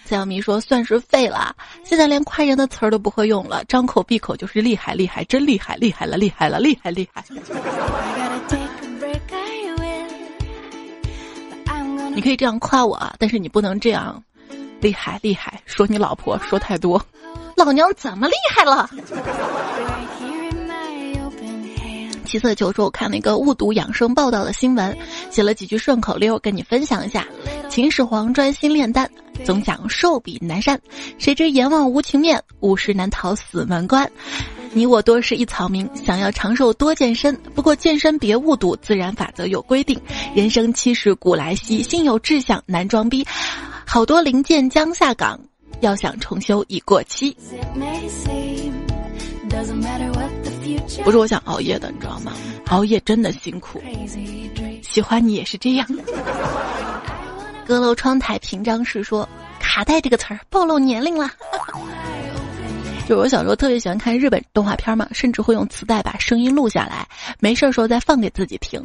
[0.04, 7.24] 小米说：“算是废了，现在连夸人的词儿都不会用了，张口闭口就是厉害厉害，真厉害厉害了厉害了厉害厉害。”
[12.14, 14.22] 你可以这样夸我啊，但是你不能这样，
[14.82, 17.02] 厉害厉害，说你老婆说太多，
[17.56, 18.90] 老娘怎么厉害了？
[22.26, 24.96] 七色球说：“我看那个误读养生报道的新闻，
[25.32, 27.26] 写了几句顺口溜，跟你分享一下。
[27.70, 29.10] 秦始皇专心炼丹，
[29.44, 30.80] 总想寿比南山，
[31.18, 34.08] 谁知阎王无情面，五十难逃死门关。”
[34.72, 37.36] 你我多是一草民，想要长寿多健身。
[37.56, 40.00] 不过健身别误读，自然法则有规定。
[40.36, 43.26] 人生七十古来稀，心有志向难装逼。
[43.86, 45.40] 好多零件将下岗，
[45.82, 47.36] 要想重修已过期。
[51.04, 52.32] 不是我想熬夜的，你知道吗？
[52.68, 53.82] 熬夜真的辛苦。
[54.84, 55.88] 喜欢你也是这样。
[57.66, 59.28] 阁楼窗台屏障是说
[59.60, 61.30] 卡带这个词儿暴露年龄了。
[63.10, 67.08] 就我小时候特别喜欢看日本动画片嘛，甚至会用磁带把声音录下来，
[67.40, 68.80] 没事儿时候再放给自己听。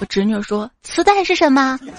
[0.00, 1.78] 我侄女说：“磁带是什么？”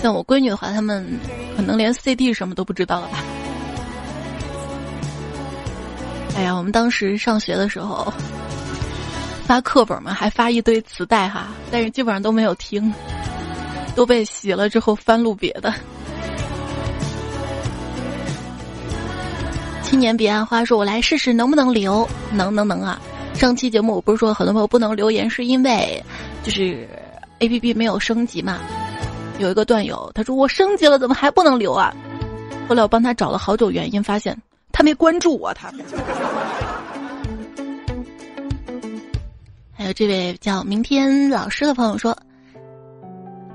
[0.00, 1.04] 像我闺女的话，他们
[1.56, 3.18] 可能连 CD 什么都不知道了吧？
[6.36, 8.14] 哎呀，我们当时上学的时候
[9.44, 12.94] 发课本嘛，还发一堆磁带哈，但是基本上都没有听。
[13.96, 15.74] 都被洗了之后翻录别的。
[19.82, 23.00] 青年彼岸花说：“我来试试能不能留，能能能啊！
[23.34, 26.04] 上期节目我不是说很多朋友不能留言，是因为
[26.42, 26.86] 就是
[27.38, 28.60] A P P 没有升级嘛。
[29.38, 31.94] 有一个段友他说我升级了，怎么还不能留啊？
[32.68, 34.36] 后来我帮他找了好久原因，发现
[34.72, 35.54] 他没关注我。
[35.54, 35.72] 他
[39.72, 42.14] 还有这位叫明天老师的朋友说。”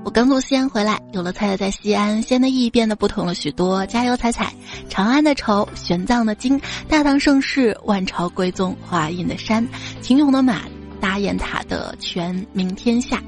[0.04, 3.86] 我刚从西安回来，有了彩彩在西安，西安的意义变得不同了许多。
[3.86, 4.52] 加油，彩彩！
[4.88, 9.66] 长安的愁，玄奘的经，大唐盛世，万朝归宗，华阴的山，
[10.00, 10.62] 秦俑的马，
[11.00, 13.22] 大雁塔的全，名天下。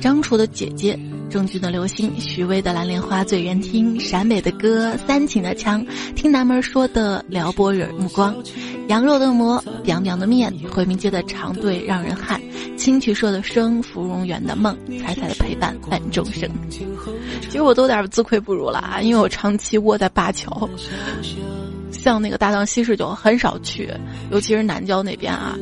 [0.00, 0.98] 张楚的姐姐，
[1.30, 5.84] 郑钧的流星，许巍的蓝莲花最人听，陕北的歌，三秦的腔，
[6.14, 8.34] 听南门说的撩拨人目光，
[8.88, 12.40] 羊肉的馍，凉凉的面，回民街的长队让人汗，
[12.76, 16.48] 青曲社的声，芙蓉园的梦，彩彩的陪伴伴众生。
[17.42, 20.68] 其实我都有点自愧不如了啊，因为我长期窝在灞桥，
[21.90, 23.88] 像那个大唐西市就很少去，
[24.30, 25.56] 尤其是南郊那边啊。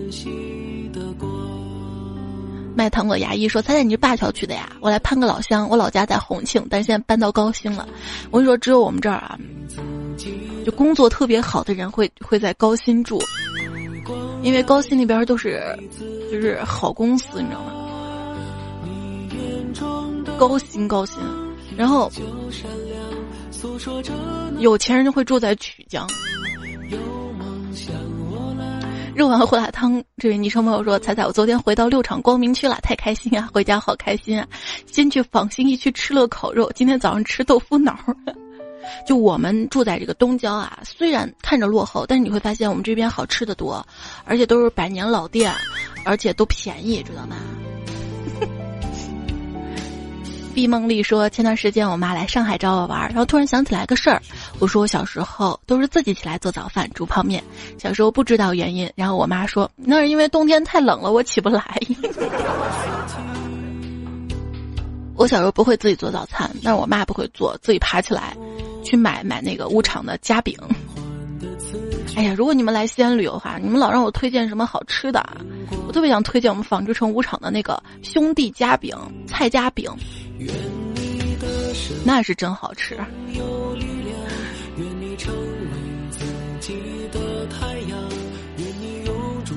[2.75, 4.71] 卖糖果牙医说：“猜猜你是灞桥区的呀？
[4.81, 7.87] 我来攀个老乡，我老家在洪庆，但现在搬到高新了。
[8.31, 9.39] 我跟你说，只有我们这儿啊，
[10.65, 13.21] 就工作特别好的人会会在高新住，
[14.43, 15.63] 因为高新那边都是
[16.31, 17.73] 就是好公司，你知道吗？
[20.39, 21.19] 高新高新，
[21.77, 22.11] 然后
[24.59, 26.07] 有钱人就会住在曲江。”
[29.23, 33.49] 肉丸胡辣汤，这位昵称朋友说：“彩彩，我昨天回到六厂光明区了，太开心啊！
[33.55, 34.45] 回家好开心啊！
[34.85, 37.97] 先去访新一区吃了烤肉，今天早上吃豆腐脑。
[39.07, 43.87] 就我们住在这个东郊啊，虽然看着落后，但是你会发现我们这边好吃的多，
[44.25, 45.55] 而且都是百年老店，
[46.05, 47.37] 而且都便宜，知道吗？”
[50.55, 54.21] 毕梦丽说：“前段时间我妈来上海找我玩，然后突然想起来个事儿。
[54.59, 57.43] 我说我小时候都是自己起来做早饭、煮泡面，
[57.79, 58.91] 小时候不知道原因。
[58.95, 61.63] 然后我妈说那是因为冬天太冷了，我起不来。”
[65.15, 68.37] 我小时候不会自己做早餐，但是我妈不会做，自己爬起来
[68.85, 70.59] 去买买那个物厂的夹饼。
[72.17, 75.37] 哎呀，如果你们来西安旅游的话，你们老让我推荐什么好吃的啊，
[75.87, 78.97] 我特别想推荐我们纺织城五厂的那个兄弟夹饼、
[79.27, 79.91] 菜夹饼，
[82.05, 82.99] 那是真好吃。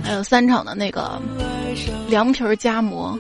[0.04, 1.20] 还有三厂的那个
[2.08, 3.18] 凉皮儿夹馍。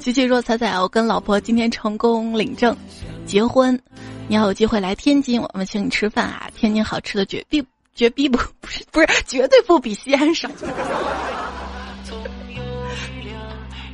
[0.00, 2.76] 琪琪说：“彩彩，我跟老婆今天成功领证，
[3.24, 3.80] 结婚，
[4.28, 6.50] 你要有机会来天津，我们请你吃饭啊！
[6.54, 7.64] 天津好吃的绝必
[7.94, 10.48] 绝逼不不是不是绝对不比西安少。”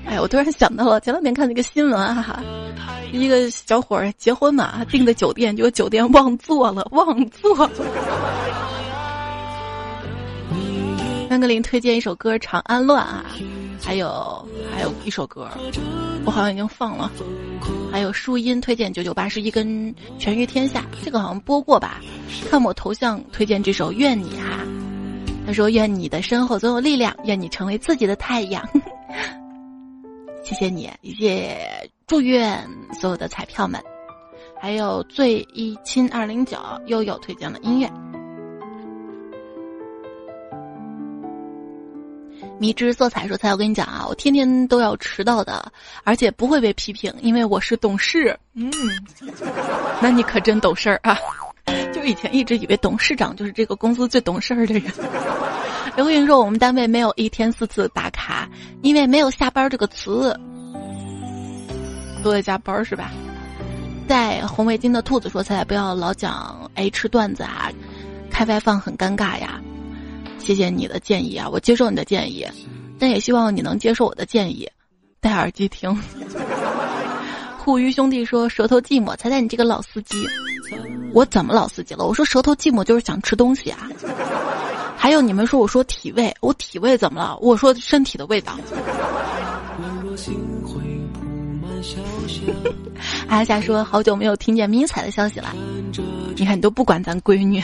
[0.07, 2.43] 哎，我突然想到了，前两天看那个新闻啊，
[3.13, 7.71] 一个小伙儿结婚嘛，订的酒店，结果酒店忘座了，忘座。
[11.29, 13.25] 三格林推荐一首歌《长安乱》啊，
[13.81, 14.45] 还有
[14.75, 15.49] 还有一首歌，
[16.25, 17.09] 我好像已经放了，
[17.93, 22.01] 还有树荫推荐九九八十一跟《全于天下》，这个好像播过吧？
[22.49, 24.59] 看我头像推荐这首《愿你》哈，
[25.47, 28.67] 他说愿你的身后总有力量，愿你成为自己的太阳。
[30.43, 32.67] 谢谢你，也祝愿
[33.01, 33.81] 所有的彩票们，
[34.61, 37.89] 还有最一亲二零九悠悠推荐了音乐。
[42.59, 45.73] 迷之色彩说：“彩，我跟你讲啊，我天天都要迟到的，
[46.05, 48.39] 而且不会被批评，因为我是懂事。
[48.53, 48.71] 嗯，
[50.03, 51.19] 那你可真懂事儿啊！
[51.93, 54.83] 就以前一直以为董事长就是这个公司最懂事儿的人。
[55.97, 58.49] ”刘云说：“我们单位没有一天四次打卡，
[58.83, 60.35] 因为没有下班这个词，
[62.23, 63.13] 都在加班是吧？”
[64.07, 67.71] 戴红围巾的兔子说：“彩彩不要老讲 H 段子啊，
[68.31, 69.61] 开外放很尴尬呀。”
[70.39, 72.47] 谢谢你的建议啊，我接受你的建议，
[72.99, 74.69] 但也希望你能接受我的建议，
[75.21, 75.97] 戴耳机听。
[77.71, 80.27] 互鱼兄弟说舌头寂寞，猜猜你这个老司机，
[81.13, 82.05] 我怎么老司机了？
[82.05, 83.89] 我说舌头寂寞就是想吃东西啊。
[84.97, 87.39] 还有你们说我说体味，我体味怎么了？
[87.41, 88.59] 我说身体的味道。
[93.29, 95.55] 阿夏说好久没有听见迷彩的消息了，
[96.35, 97.63] 你看你都不管咱闺女。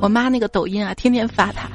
[0.00, 1.70] 我妈那个抖音啊，天天发她，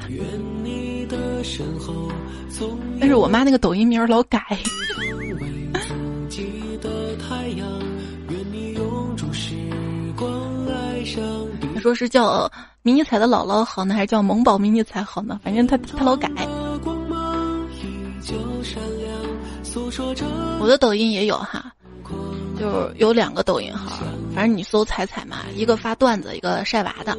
[3.00, 4.46] 但是我妈那个抖音名老改。
[11.86, 15.40] 说是叫迷你彩的姥姥好呢，还是叫萌宝迷你彩好呢？
[15.44, 16.28] 反正他他老改。
[20.60, 21.72] 我的抖音也有哈，
[22.60, 27.16] 就是有两个抖音号，反正你搜彩彩嘛，一个发段子，一个晒娃的。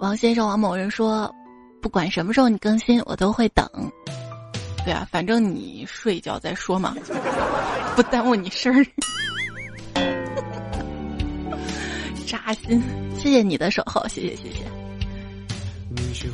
[0.00, 1.34] 王先生，王某人说
[1.80, 3.66] ：“不管什么时候你更新，我都会等。”
[4.84, 6.94] 对啊，反正你睡一觉再说嘛，
[7.96, 8.84] 不耽误你事儿。
[12.26, 12.82] 扎心，
[13.18, 14.62] 谢谢你的守候，谢谢谢谢。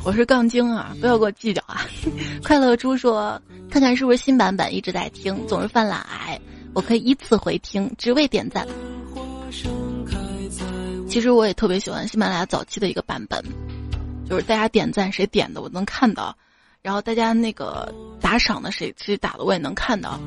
[0.03, 1.85] 我是杠精啊，不要跟我计较啊。
[2.43, 3.41] 快乐猪说
[3.71, 6.39] ：“看看是不是新版本一直在听，总是犯懒癌，
[6.73, 8.67] 我可以依次回听，只为点赞。”
[11.07, 13.43] 其实我也特别喜欢喜马拉雅早期的一个版本，
[14.29, 16.35] 就是大家点赞谁点的我能看到，
[16.81, 20.19] 然后大家那个打赏的谁谁打的我也能看到。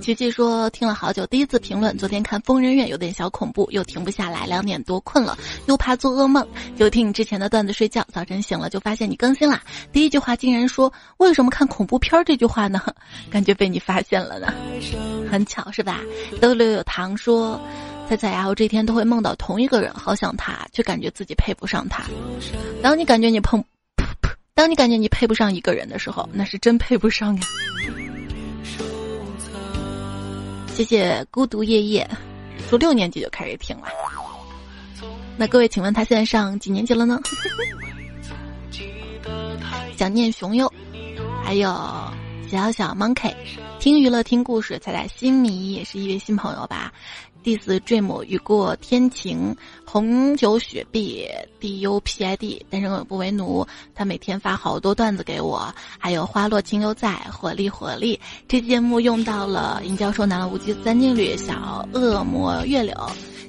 [0.00, 1.96] 琪琪说听了好久，第一次评论。
[1.96, 6.46] 昨天看《疯人院》有点小恐怖，又停不下来，两点多困了，又怕做噩梦，
[6.76, 8.06] 就听你之前的段子睡觉。
[8.12, 9.62] 早晨醒了就发现你更新啦，
[9.92, 12.82] 第一句话竟然说为什么看恐怖片这句话呢？
[13.30, 14.52] 感觉被你发现了呢，
[15.30, 16.00] 很巧是吧？
[16.38, 17.58] 都留有糖说，
[18.08, 22.04] 猜猜呀，我这天都会梦到同一个人，好想他，却感觉自己配不上他。
[22.82, 23.64] 当你感觉你碰，
[24.54, 27.42] 当你感觉你配不上一个人的时候，那是真配不上呀。
[30.74, 32.08] 谢谢孤独夜夜，
[32.68, 33.88] 从六年级就开始听了。
[35.36, 37.18] 那各位，请问他现在上几年级了呢？
[39.96, 40.70] 想念熊优，
[41.42, 41.68] 还有
[42.50, 43.32] 小小 monkey，
[43.78, 46.92] 听娱乐听故事，猜猜新迷也是一位新朋友吧。
[47.44, 51.28] Diss dream 雨过天晴，红酒雪碧
[51.60, 53.64] ，d u p i d，单身狗不为奴。
[53.94, 58.18] 他每天发好多段子给我，还有花落情犹在，火力火力。
[58.48, 62.96] 这期节目用到了尹教授拿了无极三金缕，小恶魔月柳，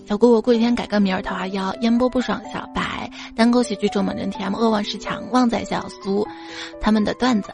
[0.06, 6.28] 小姑姑过几天改个名儿，桃花妖，烟波不爽，小白，单口喜剧周猛人 T M，恶望市强，旺仔小苏，
[6.82, 7.54] 他们的段子。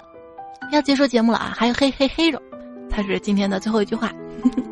[0.72, 1.54] 要结束节目了啊！
[1.54, 2.42] 还有嘿嘿嘿肉，
[2.90, 4.08] 他是今天的最后一句话。
[4.42, 4.71] 呵呵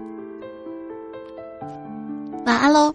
[2.49, 2.91] 晚安喽！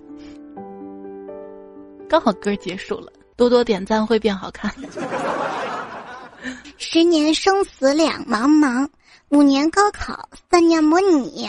[2.08, 4.74] 刚好歌结束了，多多点赞会变好看。
[6.76, 8.88] 十年生死两茫茫，
[9.28, 11.48] 五年高考，三年模拟。